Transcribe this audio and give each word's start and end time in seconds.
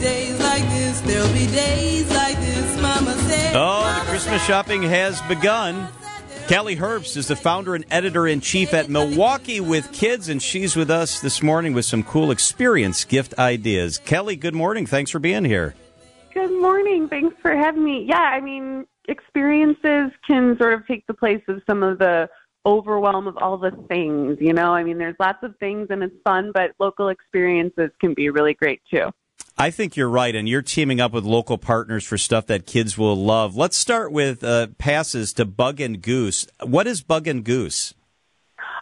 days 0.00 0.38
like 0.40 0.62
this. 0.62 1.00
There'll 1.02 1.32
be 1.32 1.46
days 1.46 2.10
like 2.10 2.36
this, 2.36 2.82
Mama 2.82 3.12
said. 3.14 3.54
Oh, 3.56 4.00
the 4.00 4.10
Christmas 4.10 4.44
shopping 4.44 4.82
has 4.82 5.20
begun. 5.22 5.88
Calie 6.46 6.76
Herbst 6.76 7.16
is 7.16 7.28
the 7.28 7.36
founder 7.36 7.74
and 7.74 7.84
editor 7.90 8.26
in 8.26 8.40
chief 8.40 8.72
at 8.72 8.88
Milwaukee 8.88 9.60
with 9.60 9.92
Kids, 9.92 10.30
and 10.30 10.42
she's 10.42 10.76
with 10.76 10.90
us 10.90 11.20
this 11.20 11.42
morning 11.42 11.74
with 11.74 11.84
some 11.84 12.02
cool 12.02 12.30
experience 12.30 13.04
gift 13.04 13.38
ideas. 13.38 13.98
Calie, 13.98 14.36
good 14.36 14.54
morning. 14.54 14.86
Thanks 14.86 15.10
for 15.10 15.18
being 15.18 15.44
here. 15.44 15.74
Good 16.32 16.52
morning. 16.52 17.08
Thanks 17.08 17.36
for 17.42 17.54
having 17.54 17.84
me. 17.84 18.06
Yeah, 18.08 18.20
I 18.20 18.40
mean, 18.40 18.86
experiences 19.08 20.10
can 20.26 20.56
sort 20.58 20.72
of 20.72 20.86
take 20.86 21.06
the 21.06 21.14
place 21.14 21.42
of 21.48 21.60
some 21.68 21.82
of 21.82 21.98
the 21.98 22.30
overwhelm 22.64 23.26
of 23.26 23.36
all 23.38 23.56
the 23.56 23.72
things, 23.88 24.38
you 24.40 24.52
know? 24.52 24.74
I 24.74 24.84
mean, 24.84 24.98
there's 24.98 25.16
lots 25.18 25.42
of 25.42 25.56
things 25.58 25.88
and 25.90 26.02
it's 26.02 26.16
fun, 26.24 26.52
but 26.52 26.72
local 26.78 27.08
experiences 27.08 27.90
can 28.00 28.14
be 28.14 28.30
really 28.30 28.54
great 28.54 28.80
too. 28.90 29.10
I 29.60 29.72
think 29.72 29.96
you're 29.96 30.08
right, 30.08 30.36
and 30.36 30.48
you're 30.48 30.62
teaming 30.62 31.00
up 31.00 31.12
with 31.12 31.24
local 31.24 31.58
partners 31.58 32.04
for 32.04 32.16
stuff 32.16 32.46
that 32.46 32.64
kids 32.64 32.96
will 32.96 33.16
love. 33.16 33.56
Let's 33.56 33.76
start 33.76 34.12
with 34.12 34.44
uh, 34.44 34.68
passes 34.78 35.32
to 35.32 35.44
Bug 35.44 35.80
and 35.80 36.00
Goose. 36.00 36.46
What 36.62 36.86
is 36.86 37.02
Bug 37.02 37.26
and 37.26 37.42
Goose? 37.42 37.92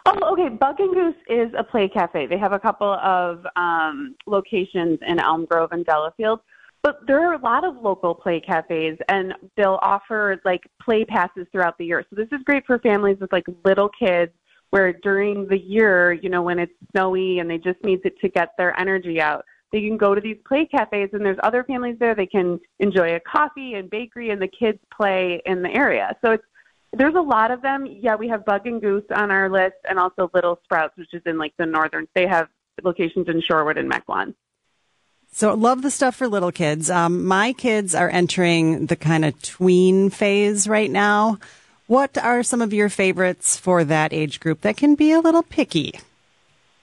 Oh, 0.05 0.33
okay. 0.33 0.49
Bug 0.49 0.79
and 0.79 0.93
Goose 0.93 1.15
is 1.27 1.51
a 1.57 1.63
play 1.63 1.89
cafe. 1.89 2.27
They 2.27 2.37
have 2.37 2.53
a 2.53 2.59
couple 2.59 2.93
of 2.93 3.43
um, 3.55 4.15
locations 4.27 4.99
in 5.07 5.19
Elm 5.19 5.45
Grove 5.45 5.71
and 5.71 5.83
Delafield. 5.83 6.41
But 6.83 6.99
there 7.07 7.27
are 7.27 7.33
a 7.33 7.41
lot 7.41 7.65
of 7.65 7.75
local 7.81 8.13
play 8.13 8.39
cafes, 8.39 8.99
and 9.09 9.33
they'll 9.57 9.79
offer 9.81 10.39
like 10.45 10.61
play 10.79 11.03
passes 11.05 11.47
throughout 11.51 11.79
the 11.79 11.85
year. 11.85 12.05
So 12.07 12.15
this 12.15 12.27
is 12.31 12.43
great 12.45 12.67
for 12.67 12.77
families 12.77 13.17
with 13.19 13.31
like 13.31 13.45
little 13.65 13.89
kids, 13.99 14.31
where 14.69 14.93
during 14.93 15.47
the 15.47 15.57
year, 15.57 16.13
you 16.13 16.29
know, 16.29 16.43
when 16.43 16.59
it's 16.59 16.71
snowy 16.91 17.39
and 17.39 17.49
they 17.49 17.57
just 17.57 17.83
need 17.83 18.03
to, 18.03 18.11
to 18.11 18.29
get 18.29 18.49
their 18.59 18.79
energy 18.79 19.19
out, 19.19 19.43
they 19.71 19.81
can 19.81 19.97
go 19.97 20.15
to 20.15 20.21
these 20.21 20.37
play 20.45 20.65
cafes, 20.65 21.09
and 21.13 21.25
there's 21.25 21.37
other 21.43 21.63
families 21.63 21.97
there. 21.99 22.15
They 22.15 22.25
can 22.25 22.59
enjoy 22.79 23.15
a 23.15 23.19
coffee 23.19 23.73
and 23.73 23.89
bakery, 23.89 24.29
and 24.29 24.41
the 24.41 24.47
kids 24.47 24.79
play 24.95 25.41
in 25.45 25.61
the 25.61 25.69
area. 25.69 26.15
So 26.21 26.31
it's 26.31 26.43
there's 26.93 27.15
a 27.15 27.21
lot 27.21 27.51
of 27.51 27.61
them. 27.61 27.85
Yeah, 27.85 28.15
we 28.15 28.29
have 28.29 28.45
Bug 28.45 28.65
and 28.65 28.81
Goose 28.81 29.03
on 29.13 29.29
our 29.29 29.49
list, 29.49 29.75
and 29.89 29.99
also 29.99 30.31
Little 30.33 30.59
Sprouts, 30.63 30.95
which 30.97 31.13
is 31.13 31.21
in 31.25 31.37
like 31.37 31.53
the 31.57 31.65
northern. 31.65 32.07
They 32.15 32.27
have 32.27 32.47
locations 32.83 33.27
in 33.27 33.41
Shorewood 33.41 33.77
and 33.77 33.91
Mequon. 33.91 34.33
So 35.31 35.53
love 35.53 35.81
the 35.81 35.91
stuff 35.91 36.15
for 36.15 36.27
little 36.27 36.51
kids. 36.51 36.89
Um, 36.89 37.25
my 37.25 37.53
kids 37.53 37.93
are 37.93 38.09
entering 38.09 38.85
the 38.85 38.95
kind 38.95 39.25
of 39.25 39.39
tween 39.41 40.09
phase 40.09 40.67
right 40.67 40.89
now. 40.89 41.39
What 41.87 42.17
are 42.17 42.43
some 42.43 42.61
of 42.61 42.73
your 42.73 42.89
favorites 42.89 43.57
for 43.57 43.83
that 43.83 44.13
age 44.13 44.39
group 44.39 44.61
that 44.61 44.77
can 44.77 44.95
be 44.95 45.11
a 45.11 45.19
little 45.19 45.43
picky? 45.43 45.99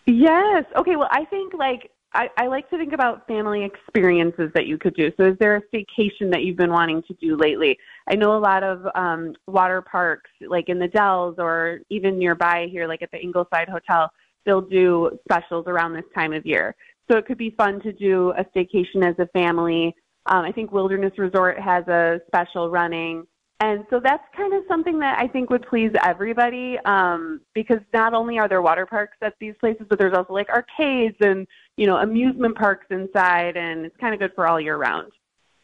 Yes. 0.07 0.65
Okay. 0.77 0.97
Well, 0.97 1.09
I 1.11 1.25
think 1.25 1.55
like 1.55 1.91
I, 2.15 2.29
I 2.37 2.47
like 2.47 2.71
to 2.71 2.79
think 2.79 2.93
about 2.93 3.27
family 3.27 3.65
experiences 3.65 4.51
that 4.55 4.67
you 4.67 4.79
could 4.79 4.95
do. 4.95 5.11
So, 5.17 5.27
is 5.27 5.37
there 5.41 5.57
a 5.57 5.63
vacation 5.73 6.31
that 6.31 6.45
you've 6.45 6.57
been 6.57 6.71
wanting 6.71 7.03
to 7.09 7.15
do 7.15 7.37
lately? 7.37 7.77
I 8.09 8.15
know 8.15 8.37
a 8.37 8.39
lot 8.39 8.63
of 8.63 8.87
um, 8.95 9.35
water 9.47 9.83
parks, 9.83 10.31
like 10.49 10.69
in 10.69 10.79
the 10.79 10.89
Dells 10.89 11.37
or 11.39 11.81
even 11.91 12.19
nearby 12.19 12.69
here, 12.71 12.87
like 12.87 13.03
at 13.03 13.11
the 13.11 13.21
Ingleside 13.21 13.69
Hotel, 13.69 14.11
they'll 14.47 14.61
do 14.61 15.19
specials 15.25 15.65
around 15.67 15.93
this 15.93 16.05
time 16.15 16.33
of 16.33 16.47
year. 16.47 16.77
So 17.11 17.19
it 17.19 17.27
could 17.27 17.39
be 17.39 17.51
fun 17.51 17.81
to 17.83 17.93
do 17.93 18.33
a 18.39 18.45
staycation 18.45 19.05
as 19.05 19.17
a 19.19 19.27
family. 19.29 19.95
Um, 20.27 20.45
I 20.45 20.53
think 20.53 20.73
Wilderness 20.73 21.13
Resort 21.19 21.59
has 21.61 21.87
a 21.89 22.21
special 22.29 22.71
running. 22.71 23.27
And 23.61 23.87
so 23.89 24.01
that's 24.01 24.25
kind 24.37 24.53
of 24.53 24.65
something 24.67 24.99
that 24.99 25.19
I 25.19 25.29
think 25.29 25.49
would 25.49 25.67
please 25.67 25.93
everybody 26.05 26.77
um, 26.85 27.41
because 27.55 27.79
not 27.93 28.13
only 28.13 28.39
are 28.39 28.49
there 28.49 28.61
water 28.61 28.85
parks 28.85 29.17
at 29.23 29.35
these 29.39 29.55
places, 29.61 29.87
but 29.89 29.99
there's 29.99 30.15
also 30.15 30.33
like 30.33 30.49
arcades 30.49 31.17
and, 31.21 31.47
you 31.77 31.87
know, 31.87 31.97
amusement 31.97 32.57
parks 32.57 32.87
inside, 32.91 33.57
and 33.57 33.87
it's 33.87 33.97
kind 33.97 34.13
of 34.13 34.21
good 34.21 34.33
for 34.35 34.47
all 34.47 34.61
year 34.61 34.77
round. 34.77 35.13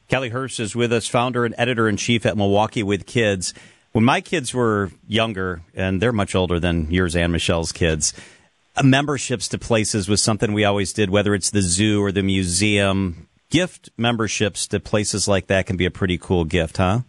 Calie 0.08 0.30
Herbst 0.30 0.60
is 0.60 0.74
with 0.74 0.92
us, 0.92 1.08
founder 1.08 1.44
and 1.44 1.54
editor 1.58 1.88
in 1.88 1.96
chief 1.96 2.24
at 2.26 2.36
Milwaukee 2.36 2.82
with 2.82 3.06
Kids. 3.06 3.54
When 3.92 4.04
my 4.04 4.20
kids 4.20 4.54
were 4.54 4.90
younger, 5.08 5.62
and 5.74 6.00
they're 6.00 6.12
much 6.12 6.34
older 6.34 6.60
than 6.60 6.90
yours 6.92 7.16
and 7.16 7.32
Michelle's 7.32 7.72
kids, 7.72 8.12
memberships 8.82 9.48
to 9.48 9.58
places 9.58 10.08
was 10.08 10.22
something 10.22 10.52
we 10.52 10.64
always 10.64 10.92
did, 10.92 11.10
whether 11.10 11.34
it's 11.34 11.50
the 11.50 11.62
zoo 11.62 12.02
or 12.02 12.12
the 12.12 12.22
museum. 12.22 13.28
Gift 13.50 13.90
memberships 13.96 14.68
to 14.68 14.78
places 14.78 15.26
like 15.26 15.48
that 15.48 15.66
can 15.66 15.76
be 15.76 15.86
a 15.86 15.90
pretty 15.90 16.18
cool 16.18 16.44
gift, 16.44 16.76
huh? 16.76 17.00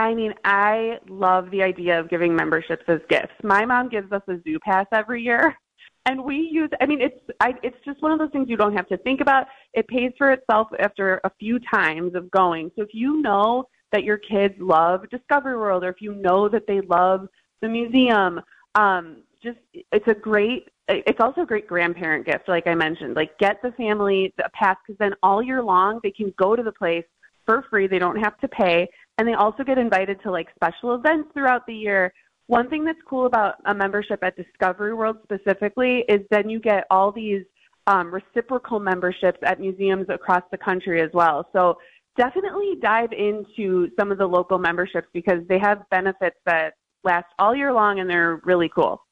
I 0.00 0.14
mean, 0.14 0.32
I 0.46 0.98
love 1.10 1.50
the 1.50 1.62
idea 1.62 2.00
of 2.00 2.08
giving 2.08 2.34
memberships 2.34 2.84
as 2.88 3.00
gifts. 3.10 3.34
My 3.42 3.66
mom 3.66 3.90
gives 3.90 4.10
us 4.12 4.22
a 4.28 4.36
zoo 4.42 4.58
pass 4.58 4.86
every 4.92 5.22
year, 5.22 5.54
and 6.06 6.24
we 6.24 6.36
use. 6.36 6.70
I 6.80 6.86
mean, 6.86 7.02
it's 7.02 7.20
I, 7.40 7.52
it's 7.62 7.76
just 7.84 8.00
one 8.00 8.10
of 8.10 8.18
those 8.18 8.30
things 8.30 8.48
you 8.48 8.56
don't 8.56 8.74
have 8.74 8.88
to 8.88 8.96
think 8.96 9.20
about. 9.20 9.46
It 9.74 9.86
pays 9.88 10.12
for 10.16 10.32
itself 10.32 10.68
after 10.78 11.20
a 11.24 11.30
few 11.38 11.58
times 11.70 12.14
of 12.14 12.30
going. 12.30 12.70
So 12.76 12.82
if 12.82 12.94
you 12.94 13.20
know 13.20 13.64
that 13.92 14.02
your 14.04 14.16
kids 14.16 14.54
love 14.58 15.02
Discovery 15.10 15.56
World, 15.58 15.84
or 15.84 15.90
if 15.90 16.00
you 16.00 16.14
know 16.14 16.48
that 16.48 16.66
they 16.66 16.80
love 16.80 17.28
the 17.60 17.68
museum, 17.68 18.40
um, 18.76 19.22
just 19.42 19.58
it's 19.74 20.08
a 20.08 20.14
great 20.14 20.68
it's 20.88 21.20
also 21.20 21.42
a 21.42 21.46
great 21.46 21.68
grandparent 21.68 22.26
gift 22.26 22.48
like 22.48 22.66
i 22.66 22.74
mentioned 22.74 23.14
like 23.14 23.38
get 23.38 23.62
the 23.62 23.70
family 23.72 24.34
a 24.44 24.50
pass 24.50 24.76
because 24.84 24.98
then 24.98 25.14
all 25.22 25.40
year 25.40 25.62
long 25.62 26.00
they 26.02 26.10
can 26.10 26.34
go 26.36 26.56
to 26.56 26.64
the 26.64 26.72
place 26.72 27.04
for 27.46 27.64
free 27.70 27.86
they 27.86 27.98
don't 27.98 28.18
have 28.18 28.36
to 28.38 28.48
pay 28.48 28.88
and 29.20 29.28
they 29.28 29.34
also 29.34 29.62
get 29.62 29.76
invited 29.76 30.18
to 30.22 30.30
like 30.30 30.48
special 30.54 30.94
events 30.94 31.28
throughout 31.34 31.66
the 31.66 31.74
year 31.74 32.12
one 32.46 32.70
thing 32.70 32.84
that's 32.84 32.98
cool 33.06 33.26
about 33.26 33.56
a 33.66 33.74
membership 33.74 34.24
at 34.24 34.34
discovery 34.34 34.94
world 34.94 35.18
specifically 35.22 36.04
is 36.08 36.20
then 36.30 36.48
you 36.48 36.58
get 36.58 36.84
all 36.90 37.12
these 37.12 37.44
um, 37.86 38.12
reciprocal 38.12 38.80
memberships 38.80 39.38
at 39.42 39.60
museums 39.60 40.06
across 40.08 40.42
the 40.50 40.56
country 40.56 41.02
as 41.02 41.10
well 41.12 41.46
so 41.52 41.76
definitely 42.16 42.76
dive 42.80 43.12
into 43.12 43.90
some 43.98 44.10
of 44.10 44.16
the 44.16 44.26
local 44.26 44.58
memberships 44.58 45.06
because 45.12 45.46
they 45.48 45.58
have 45.58 45.82
benefits 45.90 46.36
that 46.46 46.72
last 47.04 47.26
all 47.38 47.54
year 47.54 47.74
long 47.74 48.00
and 48.00 48.08
they're 48.08 48.40
really 48.44 48.70
cool 48.74 49.04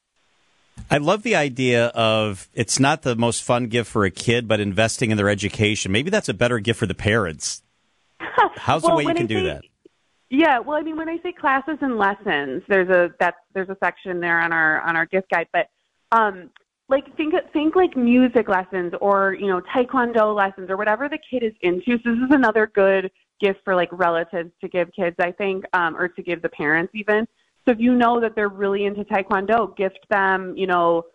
I 0.89 0.97
love 0.97 1.21
the 1.21 1.35
idea 1.35 1.87
of 1.87 2.49
it's 2.55 2.79
not 2.79 3.03
the 3.03 3.15
most 3.15 3.43
fun 3.43 3.67
gift 3.67 3.91
for 3.91 4.05
a 4.05 4.09
kid, 4.09 4.47
but 4.47 4.59
investing 4.61 5.11
in 5.11 5.17
their 5.17 5.29
education. 5.29 5.91
Maybe 5.91 6.09
that's 6.09 6.29
a 6.29 6.33
better 6.33 6.57
gift 6.59 6.79
for 6.79 6.85
the 6.85 6.95
parents. 6.95 7.61
How's 8.55 8.81
well, 8.81 8.91
the 8.91 8.97
way 8.97 9.03
you 9.03 9.13
can 9.13 9.27
say, 9.27 9.35
do 9.35 9.43
that? 9.43 9.63
Yeah, 10.29 10.59
well, 10.59 10.77
I 10.77 10.81
mean, 10.81 10.95
when 10.95 11.09
I 11.09 11.17
say 11.23 11.31
classes 11.31 11.77
and 11.81 11.97
lessons, 11.97 12.61
there's 12.67 12.89
a 12.89 13.11
that's 13.19 13.37
there's 13.53 13.69
a 13.69 13.77
section 13.83 14.19
there 14.19 14.39
on 14.39 14.53
our 14.53 14.79
on 14.81 14.95
our 14.95 15.05
gift 15.07 15.29
guide, 15.31 15.47
but 15.51 15.69
um, 16.11 16.51
like 16.87 17.15
think 17.17 17.33
think 17.51 17.75
like 17.75 17.97
music 17.97 18.47
lessons 18.47 18.93
or 19.01 19.33
you 19.33 19.47
know 19.47 19.61
taekwondo 19.61 20.35
lessons 20.35 20.69
or 20.69 20.77
whatever 20.77 21.09
the 21.09 21.17
kid 21.29 21.43
is 21.43 21.53
into. 21.61 21.97
So 22.03 22.11
this 22.15 22.29
is 22.29 22.31
another 22.31 22.67
good 22.67 23.11
gift 23.39 23.61
for 23.63 23.75
like 23.75 23.89
relatives 23.91 24.51
to 24.61 24.67
give 24.67 24.91
kids, 24.93 25.15
I 25.19 25.31
think, 25.31 25.65
um, 25.73 25.95
or 25.95 26.07
to 26.07 26.21
give 26.21 26.41
the 26.41 26.49
parents 26.49 26.91
even. 26.93 27.27
So 27.65 27.71
if 27.71 27.79
you 27.79 27.95
know 27.95 28.19
that 28.19 28.35
they're 28.35 28.49
really 28.49 28.85
into 28.85 29.03
Taekwondo, 29.03 29.75
gift 29.75 29.99
them, 30.09 30.55
you 30.55 30.67
know, 30.67 31.05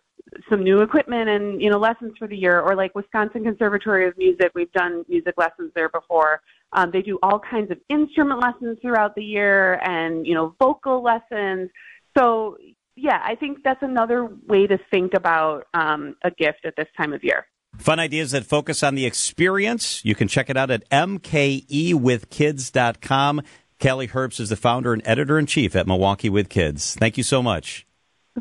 some 0.48 0.62
new 0.62 0.80
equipment 0.80 1.28
and, 1.28 1.60
you 1.60 1.70
know, 1.70 1.78
lessons 1.78 2.14
for 2.18 2.26
the 2.28 2.36
year. 2.36 2.60
Or 2.60 2.74
like 2.74 2.94
Wisconsin 2.94 3.44
Conservatory 3.44 4.06
of 4.06 4.16
Music, 4.16 4.52
we've 4.54 4.72
done 4.72 5.04
music 5.08 5.34
lessons 5.36 5.72
there 5.74 5.88
before. 5.88 6.40
Um, 6.74 6.90
they 6.92 7.02
do 7.02 7.18
all 7.22 7.38
kinds 7.38 7.70
of 7.70 7.78
instrument 7.88 8.40
lessons 8.40 8.78
throughout 8.82 9.14
the 9.14 9.24
year 9.24 9.80
and, 9.84 10.26
you 10.26 10.34
know, 10.34 10.54
vocal 10.58 11.02
lessons. 11.02 11.70
So 12.18 12.56
yeah, 12.96 13.20
I 13.22 13.34
think 13.34 13.58
that's 13.64 13.82
another 13.82 14.30
way 14.46 14.66
to 14.66 14.78
think 14.90 15.12
about 15.14 15.66
um, 15.74 16.16
a 16.22 16.30
gift 16.30 16.64
at 16.64 16.74
this 16.76 16.86
time 16.96 17.12
of 17.12 17.22
year. 17.24 17.44
Fun 17.78 17.98
ideas 17.98 18.30
that 18.30 18.46
focus 18.46 18.84
on 18.84 18.94
the 18.94 19.04
experience. 19.04 20.04
You 20.04 20.14
can 20.14 20.28
check 20.28 20.48
it 20.48 20.56
out 20.56 20.70
at 20.70 20.88
mkewithkids.com. 20.90 23.42
Calie 23.80 24.06
Herbst 24.08 24.38
is 24.38 24.50
the 24.50 24.56
founder 24.56 24.92
and 24.92 25.02
editor 25.04 25.36
in 25.38 25.46
chief 25.46 25.74
at 25.74 25.88
Milwaukee 25.88 26.30
with 26.30 26.48
Kids. 26.48 26.94
Thank 26.94 27.18
you 27.18 27.24
so 27.24 27.42
much. 27.42 27.84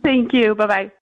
Thank 0.03 0.33
you. 0.33 0.53
Bye 0.53 0.67
bye. 0.67 0.91